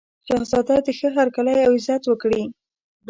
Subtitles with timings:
[0.27, 2.43] شهزاده ښه هرکلی او عزت وکړي.